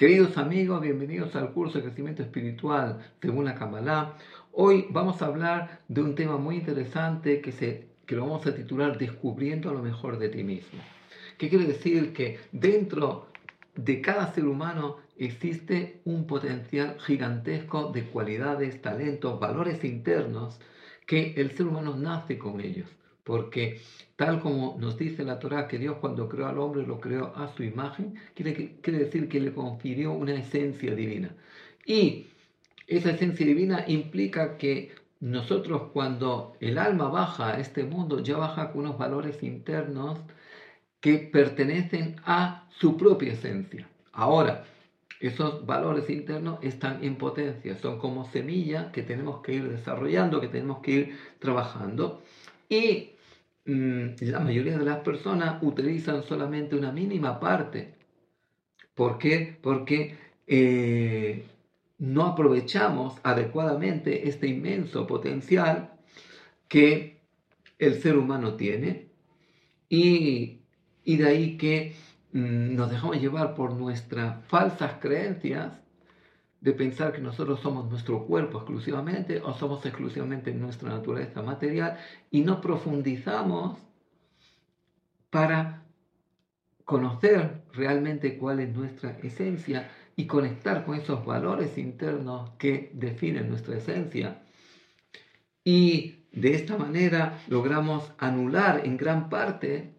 [0.00, 4.14] Queridos amigos, bienvenidos al curso de crecimiento espiritual según la Kabbalah.
[4.50, 8.54] Hoy vamos a hablar de un tema muy interesante que, se, que lo vamos a
[8.54, 10.80] titular Descubriendo lo mejor de ti mismo.
[11.36, 12.14] ¿Qué quiere decir?
[12.14, 13.26] Que dentro
[13.76, 20.58] de cada ser humano existe un potencial gigantesco de cualidades, talentos, valores internos
[21.06, 22.88] que el ser humano nace con ellos.
[23.24, 23.80] Porque
[24.16, 27.48] tal como nos dice la Torah que Dios cuando creó al hombre lo creó a
[27.54, 31.34] su imagen, quiere, quiere decir que le confirió una esencia divina.
[31.84, 32.26] Y
[32.86, 38.72] esa esencia divina implica que nosotros cuando el alma baja a este mundo, ya baja
[38.72, 40.18] con unos valores internos
[41.00, 43.88] que pertenecen a su propia esencia.
[44.12, 44.64] Ahora,
[45.20, 50.48] esos valores internos están en potencia, son como semillas que tenemos que ir desarrollando, que
[50.48, 52.22] tenemos que ir trabajando.
[52.70, 53.10] Y
[53.66, 57.96] mm, la mayoría de las personas utilizan solamente una mínima parte.
[58.94, 59.58] ¿Por qué?
[59.60, 61.44] Porque eh,
[61.98, 65.92] no aprovechamos adecuadamente este inmenso potencial
[66.68, 67.20] que
[67.78, 69.10] el ser humano tiene.
[69.90, 70.60] Y,
[71.04, 71.94] y de ahí que
[72.32, 75.72] Mm, nos dejamos llevar por nuestras falsas creencias
[76.60, 81.98] de pensar que nosotros somos nuestro cuerpo exclusivamente o somos exclusivamente nuestra naturaleza material
[82.30, 83.78] y no profundizamos
[85.30, 85.84] para
[86.84, 93.78] conocer realmente cuál es nuestra esencia y conectar con esos valores internos que definen nuestra
[93.78, 94.42] esencia.
[95.64, 99.94] Y de esta manera logramos anular en gran parte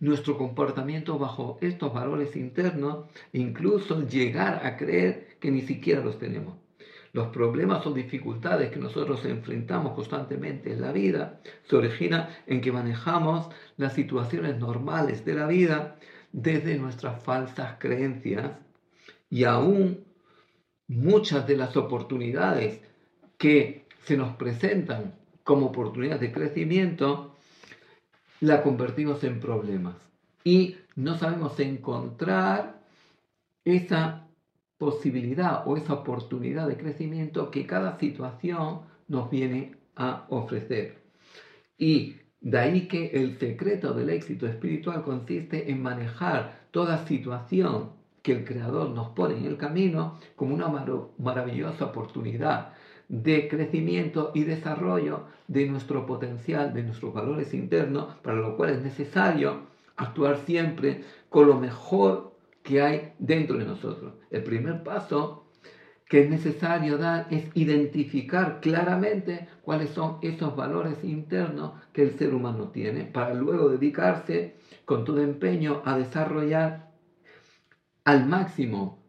[0.00, 6.18] nuestro comportamiento bajo estos valores internos e incluso llegar a creer que ni siquiera los
[6.18, 6.56] tenemos.
[7.12, 12.72] Los problemas o dificultades que nosotros enfrentamos constantemente en la vida se originan en que
[12.72, 15.96] manejamos las situaciones normales de la vida
[16.32, 18.52] desde nuestras falsas creencias
[19.28, 20.02] y aún
[20.88, 22.80] muchas de las oportunidades
[23.36, 27.36] que se nos presentan como oportunidades de crecimiento
[28.40, 29.96] la convertimos en problemas
[30.42, 32.80] y no sabemos encontrar
[33.66, 34.24] esa
[34.78, 41.02] posibilidad o esa oportunidad de crecimiento que cada situación nos viene a ofrecer.
[41.78, 47.90] Y de ahí que el secreto del éxito espiritual consiste en manejar toda situación
[48.22, 50.68] que el Creador nos pone en el camino como una
[51.18, 52.72] maravillosa oportunidad
[53.08, 58.82] de crecimiento y desarrollo de nuestro potencial, de nuestros valores internos, para lo cual es
[58.82, 62.33] necesario actuar siempre con lo mejor
[62.64, 64.14] que hay dentro de nosotros.
[64.30, 65.52] El primer paso
[66.08, 72.34] que es necesario dar es identificar claramente cuáles son esos valores internos que el ser
[72.34, 76.90] humano tiene, para luego dedicarse con todo empeño a desarrollar
[78.04, 79.02] al máximo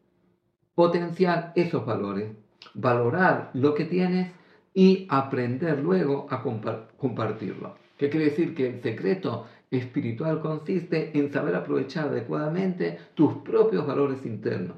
[0.74, 2.32] potencial esos valores
[2.74, 4.32] valorar lo que tienes
[4.74, 7.76] y aprender luego a compartirlo.
[7.98, 8.54] ¿Qué quiere decir?
[8.54, 9.46] Que el secreto
[9.78, 14.78] espiritual consiste en saber aprovechar adecuadamente tus propios valores internos,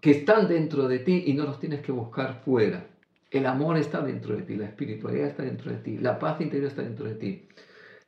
[0.00, 2.86] que están dentro de ti y no los tienes que buscar fuera.
[3.30, 6.68] El amor está dentro de ti, la espiritualidad está dentro de ti, la paz interior
[6.68, 7.48] está dentro de ti.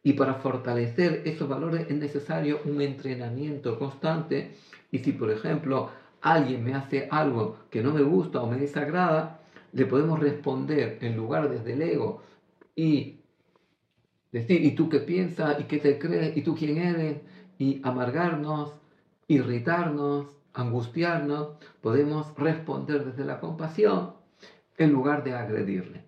[0.03, 4.57] Y para fortalecer esos valores es necesario un entrenamiento constante.
[4.91, 5.91] Y si, por ejemplo,
[6.23, 9.41] alguien me hace algo que no me gusta o me desagrada,
[9.73, 12.23] le podemos responder en lugar desde el ego
[12.75, 13.22] y
[14.33, 15.61] decir, ¿y tú qué piensas?
[15.61, 16.37] ¿Y qué te crees?
[16.37, 17.21] ¿Y tú quién eres?
[17.59, 18.73] Y amargarnos,
[19.29, 21.51] irritarnos, angustiarnos,
[21.81, 24.15] podemos responder desde la compasión
[24.79, 26.03] en lugar de agredirle.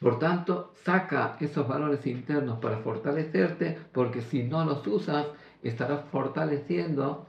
[0.00, 5.26] Por tanto, saca esos valores internos para fortalecerte, porque si no los usas,
[5.62, 7.26] estarás fortaleciendo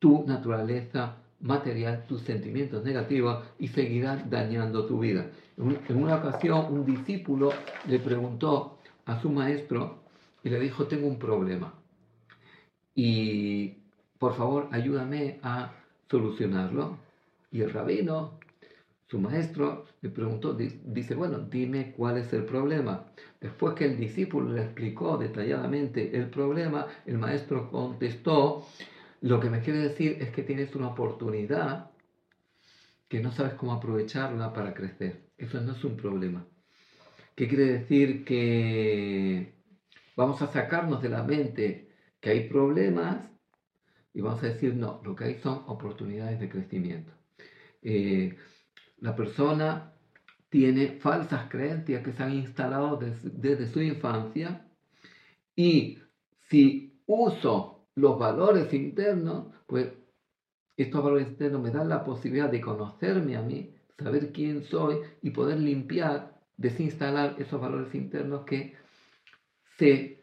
[0.00, 5.26] tu naturaleza material, tus sentimientos negativos y seguirás dañando tu vida.
[5.56, 7.50] En una ocasión un discípulo
[7.86, 8.75] le preguntó
[9.06, 10.02] a su maestro
[10.44, 11.74] y le dijo, tengo un problema
[12.96, 13.74] y
[14.18, 15.72] por favor ayúdame a
[16.10, 16.98] solucionarlo.
[17.52, 18.40] Y el rabino,
[19.06, 23.06] su maestro, le preguntó, dice, bueno, dime cuál es el problema.
[23.40, 28.66] Después que el discípulo le explicó detalladamente el problema, el maestro contestó,
[29.20, 31.90] lo que me quiere decir es que tienes una oportunidad
[33.08, 35.28] que no sabes cómo aprovecharla para crecer.
[35.38, 36.44] Eso no es un problema.
[37.36, 38.24] ¿Qué quiere decir?
[38.24, 39.52] Que
[40.16, 43.18] vamos a sacarnos de la mente que hay problemas
[44.14, 47.12] y vamos a decir, no, lo que hay son oportunidades de crecimiento.
[47.82, 48.34] Eh,
[48.98, 49.92] la persona
[50.48, 54.66] tiene falsas creencias que se han instalado desde su infancia
[55.54, 55.98] y
[56.48, 59.92] si uso los valores internos, pues
[60.78, 65.30] estos valores internos me dan la posibilidad de conocerme a mí, saber quién soy y
[65.30, 68.74] poder limpiar, desinstalar esos valores internos que
[69.78, 70.22] se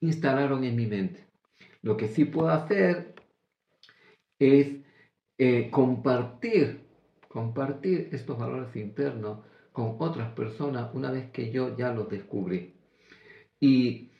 [0.00, 1.26] instalaron en mi mente.
[1.82, 3.14] Lo que sí puedo hacer
[4.38, 4.76] es
[5.38, 6.86] eh, compartir,
[7.28, 12.74] compartir estos valores internos con otras personas una vez que yo ya los descubrí.
[13.58, 14.10] Y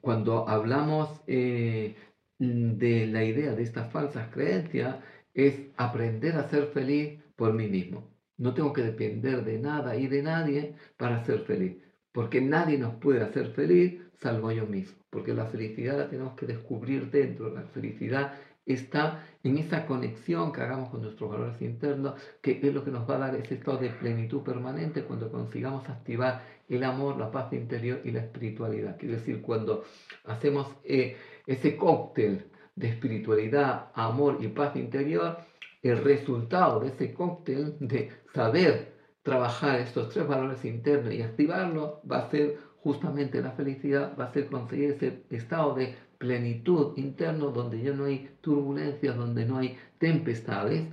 [0.00, 1.96] cuando hablamos eh,
[2.38, 4.96] de la idea de estas falsas creencias,
[5.34, 8.17] es aprender a ser feliz por mí mismo.
[8.38, 11.76] No tengo que depender de nada y de nadie para ser feliz,
[12.12, 16.46] porque nadie nos puede hacer feliz salvo yo mismo, porque la felicidad la tenemos que
[16.46, 18.34] descubrir dentro, la felicidad
[18.66, 23.08] está en esa conexión que hagamos con nuestros valores internos, que es lo que nos
[23.08, 27.52] va a dar ese estado de plenitud permanente cuando consigamos activar el amor, la paz
[27.52, 28.98] interior y la espiritualidad.
[28.98, 29.84] Quiere decir, cuando
[30.24, 35.38] hacemos eh, ese cóctel de espiritualidad, amor y paz interior,
[35.82, 42.18] el resultado de ese cóctel de saber trabajar estos tres valores internos y activarlos va
[42.18, 47.80] a ser justamente la felicidad, va a ser conseguir ese estado de plenitud interno donde
[47.80, 50.86] ya no hay turbulencias, donde no hay tempestades.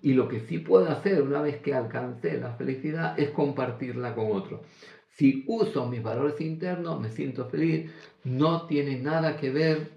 [0.00, 4.32] Y lo que sí puedo hacer una vez que alcancé la felicidad es compartirla con
[4.32, 4.60] otros.
[5.10, 7.90] Si uso mis valores internos, me siento feliz,
[8.22, 9.90] no tiene nada que ver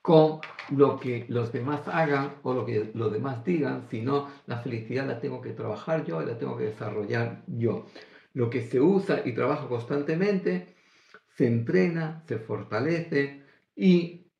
[0.00, 5.06] con lo que los demás hagan o lo que los demás digan, sino la felicidad
[5.06, 7.86] la tengo que trabajar yo y la tengo que desarrollar yo.
[8.32, 10.74] Lo que se usa y trabaja constantemente
[11.36, 13.42] se entrena, se fortalece
[13.74, 14.30] y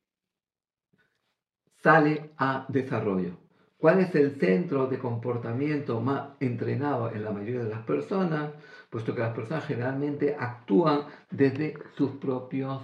[1.81, 3.37] sale a desarrollo.
[3.77, 8.53] ¿Cuál es el centro de comportamiento más entrenado en la mayoría de las personas?
[8.89, 12.81] Puesto que las personas generalmente actúan desde sus propias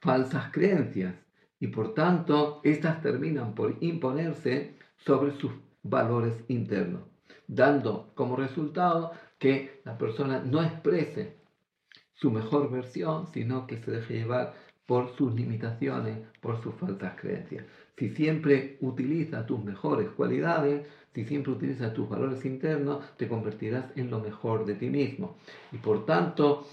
[0.00, 1.25] falsas creencias
[1.60, 7.02] y por tanto estas terminan por imponerse sobre sus valores internos,
[7.46, 11.36] dando como resultado que la persona no exprese
[12.14, 14.54] su mejor versión, sino que se deje llevar
[14.86, 17.64] por sus limitaciones, por sus falsas creencias.
[17.98, 24.10] Si siempre utilizas tus mejores cualidades, si siempre utilizas tus valores internos, te convertirás en
[24.10, 25.36] lo mejor de ti mismo.
[25.72, 26.66] Y por tanto,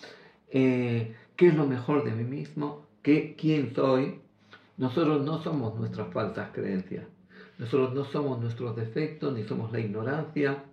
[0.50, 2.85] eh, ¿qué es lo mejor de mí mismo?
[3.01, 4.22] ¿Qué, ¿Quién soy?
[4.77, 7.05] Nosotros no somos nuestras falsas creencias.
[7.57, 10.63] Nosotros no somos nuestros defectos, ni somos la ignorancia,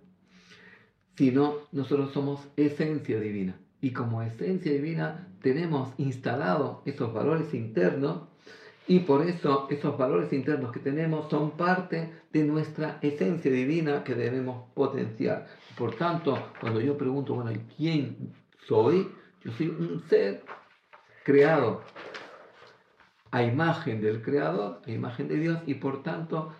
[1.15, 3.59] sino nosotros somos esencia divina.
[3.81, 8.23] Y como esencia divina tenemos instalados esos valores internos
[8.87, 14.15] y por eso esos valores internos que tenemos son parte de nuestra esencia divina que
[14.15, 15.47] debemos potenciar.
[15.77, 18.33] Por tanto, cuando yo pregunto, bueno, ¿quién
[18.67, 19.07] soy?
[19.43, 20.43] Yo soy un ser
[21.23, 21.81] creado
[23.31, 26.53] a imagen del Creador, a imagen de Dios, y por tanto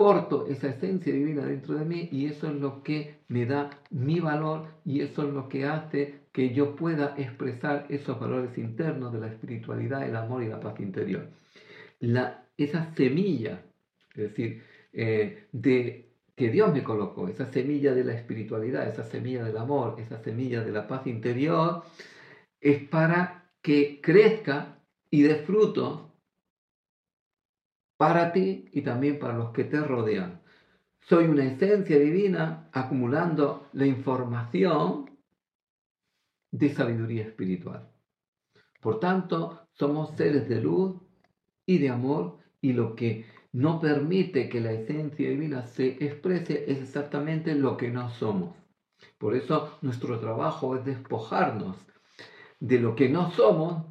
[0.00, 4.18] porto esa esencia divina dentro de mí y eso es lo que me da mi
[4.18, 9.20] valor y eso es lo que hace que yo pueda expresar esos valores internos de
[9.20, 11.28] la espiritualidad, el amor y la paz interior.
[11.98, 13.62] La, esa semilla,
[14.14, 14.62] es decir,
[14.94, 19.96] eh, de que Dios me colocó, esa semilla de la espiritualidad, esa semilla del amor,
[20.00, 21.82] esa semilla de la paz interior,
[22.58, 24.79] es para que crezca
[25.10, 26.02] y dé frutos
[27.96, 30.40] para ti y también para los que te rodean.
[31.00, 35.10] Soy una esencia divina acumulando la información
[36.52, 37.90] de sabiduría espiritual.
[38.80, 40.96] Por tanto, somos seres de luz
[41.66, 46.80] y de amor y lo que no permite que la esencia divina se exprese es
[46.80, 48.56] exactamente lo que no somos.
[49.18, 51.76] Por eso nuestro trabajo es despojarnos
[52.60, 53.84] de lo que no somos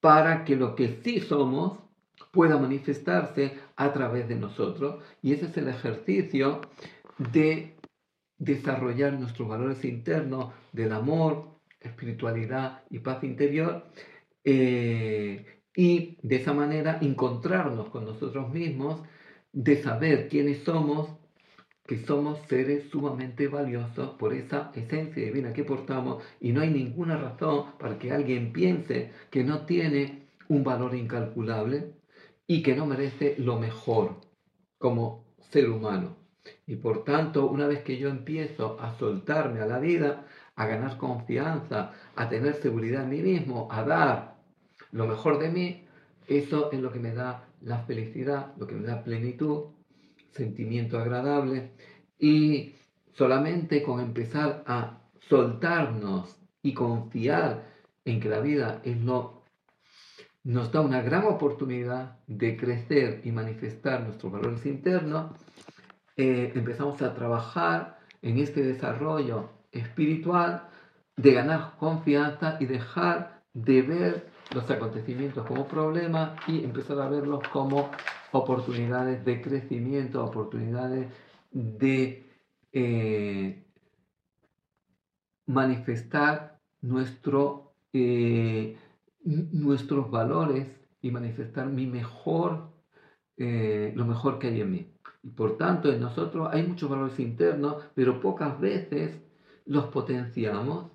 [0.00, 1.78] para que lo que sí somos
[2.32, 5.02] pueda manifestarse a través de nosotros.
[5.22, 6.60] Y ese es el ejercicio
[7.18, 7.76] de
[8.38, 13.86] desarrollar nuestros valores internos del amor, espiritualidad y paz interior.
[14.44, 19.02] Eh, y de esa manera encontrarnos con nosotros mismos,
[19.52, 21.08] de saber quiénes somos,
[21.88, 27.16] que somos seres sumamente valiosos por esa esencia divina que portamos y no hay ninguna
[27.16, 31.94] razón para que alguien piense que no tiene un valor incalculable
[32.46, 34.20] y que no merece lo mejor
[34.76, 36.14] como ser humano.
[36.66, 40.26] Y por tanto, una vez que yo empiezo a soltarme a la vida,
[40.56, 44.36] a ganar confianza, a tener seguridad en mí mismo, a dar
[44.92, 45.86] lo mejor de mí,
[46.26, 49.77] eso es lo que me da la felicidad, lo que me da plenitud,
[50.32, 51.72] sentimiento agradable
[52.18, 52.74] y
[53.12, 57.66] solamente con empezar a soltarnos y confiar
[58.04, 59.38] en que la vida es lo
[60.44, 65.32] nos da una gran oportunidad de crecer y manifestar nuestros valores internos.
[66.16, 70.68] Eh, empezamos a trabajar en este desarrollo espiritual
[71.16, 77.46] de ganar confianza y dejar de ver los acontecimientos como problemas y empezar a verlos
[77.48, 77.90] como
[78.32, 81.08] oportunidades de crecimiento, oportunidades
[81.50, 82.26] de
[82.72, 83.64] eh,
[85.46, 88.76] manifestar nuestro, eh,
[89.24, 90.68] nuestros valores
[91.00, 92.70] y manifestar mi mejor,
[93.36, 94.92] eh, lo mejor que hay en mí.
[95.22, 99.20] Y por tanto, en nosotros hay muchos valores internos, pero pocas veces
[99.64, 100.90] los potenciamos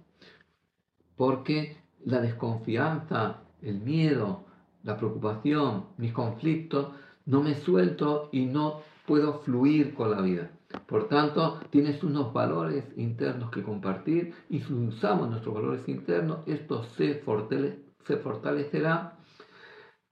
[1.16, 4.46] porque la desconfianza, el miedo,
[4.84, 6.90] la preocupación, mis conflictos,
[7.26, 10.52] no me suelto y no puedo fluir con la vida.
[10.88, 16.84] Por tanto, tienes unos valores internos que compartir y si usamos nuestros valores internos, esto
[16.84, 19.18] se, fortalecerá.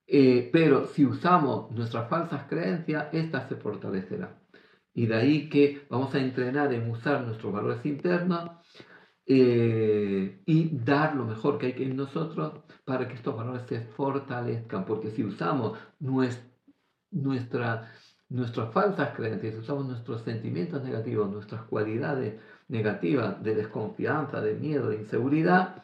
[0.08, 4.40] Eh, pero si usamos nuestras falsas creencias, esta se fortalecerá.
[4.94, 8.52] Y de ahí que vamos a entrenar en usar nuestros valores internos
[9.26, 14.86] eh, y dar lo mejor que hay en nosotros para que estos valores se fortalezcan.
[14.86, 15.78] Porque si usamos
[17.12, 17.92] nuestra
[18.32, 22.40] nuestras falsas creencias, usamos nuestros sentimientos negativos, nuestras cualidades
[22.70, 25.84] negativas de desconfianza, de miedo, de inseguridad,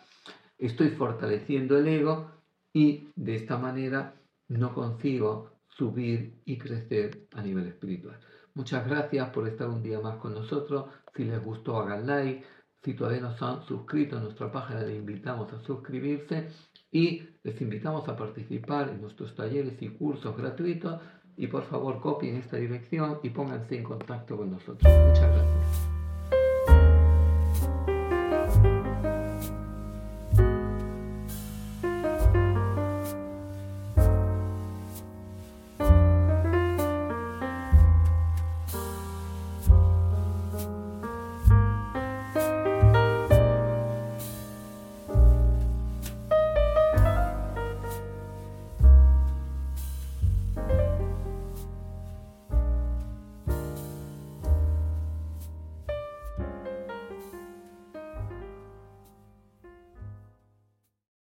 [0.58, 2.32] estoy fortaleciendo el ego
[2.72, 4.16] y de esta manera
[4.48, 8.18] no consigo subir y crecer a nivel espiritual.
[8.54, 10.86] Muchas gracias por estar un día más con nosotros.
[11.14, 12.46] Si les gustó, hagan like.
[12.84, 16.48] Si todavía no se han a nuestra página, les invitamos a suscribirse
[16.92, 21.02] y les invitamos a participar en nuestros talleres y cursos gratuitos
[21.36, 24.92] y por favor copien esta dirección y pónganse en contacto con nosotros.
[25.08, 25.97] Muchas gracias.